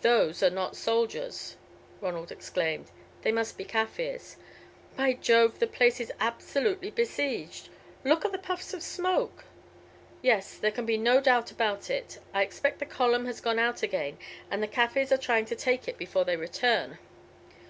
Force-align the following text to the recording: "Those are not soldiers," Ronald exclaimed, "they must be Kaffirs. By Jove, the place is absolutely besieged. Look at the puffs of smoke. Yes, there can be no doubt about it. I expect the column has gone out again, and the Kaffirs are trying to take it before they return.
"Those 0.00 0.42
are 0.42 0.48
not 0.48 0.76
soldiers," 0.76 1.58
Ronald 2.00 2.32
exclaimed, 2.32 2.90
"they 3.20 3.30
must 3.30 3.58
be 3.58 3.64
Kaffirs. 3.64 4.38
By 4.96 5.12
Jove, 5.12 5.58
the 5.58 5.66
place 5.66 6.00
is 6.00 6.10
absolutely 6.18 6.90
besieged. 6.90 7.68
Look 8.02 8.24
at 8.24 8.32
the 8.32 8.38
puffs 8.38 8.72
of 8.72 8.82
smoke. 8.82 9.44
Yes, 10.22 10.56
there 10.56 10.72
can 10.72 10.86
be 10.86 10.96
no 10.96 11.20
doubt 11.20 11.50
about 11.50 11.90
it. 11.90 12.18
I 12.32 12.40
expect 12.44 12.78
the 12.78 12.86
column 12.86 13.26
has 13.26 13.42
gone 13.42 13.58
out 13.58 13.82
again, 13.82 14.16
and 14.50 14.62
the 14.62 14.68
Kaffirs 14.68 15.12
are 15.12 15.18
trying 15.18 15.44
to 15.44 15.54
take 15.54 15.86
it 15.86 15.98
before 15.98 16.24
they 16.24 16.36
return. 16.36 16.96